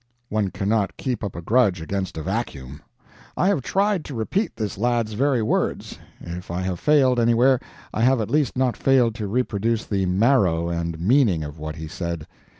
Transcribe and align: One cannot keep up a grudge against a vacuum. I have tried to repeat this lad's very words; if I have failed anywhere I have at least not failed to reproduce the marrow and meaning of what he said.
One 0.29 0.49
cannot 0.49 0.97
keep 0.97 1.23
up 1.23 1.35
a 1.35 1.43
grudge 1.43 1.79
against 1.79 2.17
a 2.17 2.23
vacuum. 2.23 2.81
I 3.37 3.49
have 3.49 3.61
tried 3.61 4.03
to 4.05 4.15
repeat 4.15 4.55
this 4.55 4.75
lad's 4.79 5.13
very 5.13 5.43
words; 5.43 5.99
if 6.19 6.49
I 6.49 6.61
have 6.61 6.79
failed 6.79 7.19
anywhere 7.19 7.59
I 7.93 8.01
have 8.01 8.19
at 8.19 8.31
least 8.31 8.57
not 8.57 8.75
failed 8.75 9.13
to 9.13 9.27
reproduce 9.27 9.85
the 9.85 10.07
marrow 10.07 10.69
and 10.69 10.99
meaning 10.99 11.43
of 11.43 11.59
what 11.59 11.75
he 11.75 11.87
said. 11.87 12.25